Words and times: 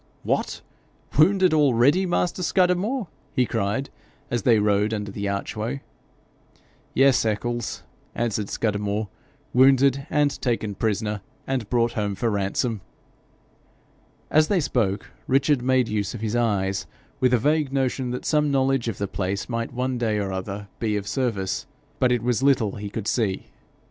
'What! 0.23 0.61
wounded 1.15 1.53
already, 1.53 2.07
master 2.07 2.41
Scudamore!' 2.41 3.07
he 3.35 3.45
cried, 3.45 3.91
as 4.31 4.41
they 4.41 4.57
rode 4.57 4.95
under 4.95 5.11
the 5.11 5.29
archway. 5.29 5.83
'Yes, 6.95 7.23
Eccles,' 7.23 7.83
answered 8.15 8.49
Scudamore,' 8.49 9.09
wounded 9.53 10.07
and 10.09 10.41
taken 10.41 10.73
prisoner, 10.73 11.21
and 11.45 11.69
brought 11.69 11.91
home 11.91 12.15
for 12.15 12.31
ransom!' 12.31 12.81
As 14.31 14.47
they 14.47 14.59
spoke, 14.59 15.11
Richard 15.27 15.61
made 15.61 15.87
use 15.87 16.15
of 16.15 16.21
his 16.21 16.35
eyes, 16.35 16.87
with 17.19 17.31
a 17.31 17.37
vague 17.37 17.71
notion 17.71 18.09
that 18.09 18.25
some 18.25 18.49
knowledge 18.49 18.87
of 18.87 18.97
the 18.97 19.07
place 19.07 19.47
might 19.47 19.71
one 19.71 19.99
day 19.99 20.17
or 20.17 20.31
other 20.33 20.67
be 20.79 20.95
of 20.97 21.07
service, 21.07 21.67
but 21.99 22.11
it 22.11 22.23
was 22.23 22.41
little 22.41 22.77
he 22.77 22.89
could 22.89 23.07
see. 23.07 23.51